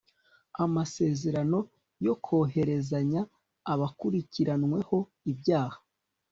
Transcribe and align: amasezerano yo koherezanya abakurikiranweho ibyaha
amasezerano 0.63 1.57
yo 2.05 2.13
koherezanya 2.25 3.21
abakurikiranweho 3.73 4.97
ibyaha 5.31 5.77